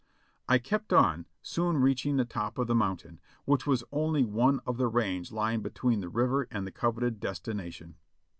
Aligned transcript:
I 0.49 0.57
kept 0.57 0.91
on, 0.93 1.27
soon 1.43 1.77
reaching 1.77 2.17
the 2.17 2.25
top 2.25 2.57
of 2.57 2.65
the 2.65 2.73
moun 2.73 2.97
tain, 2.97 3.19
which 3.45 3.67
was 3.67 3.83
only 3.91 4.23
one 4.23 4.59
of 4.65 4.77
the 4.77 4.87
range 4.87 5.31
lying 5.31 5.61
between 5.61 5.99
the 5.99 6.09
river 6.09 6.47
and 6.49 6.65
the 6.65 6.71
coveted 6.71 7.19
destination. 7.19 7.97